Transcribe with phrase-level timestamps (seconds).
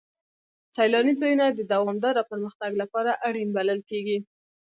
[0.75, 4.17] سیلاني ځایونه د دوامداره پرمختګ لپاره اړین بلل کېږي.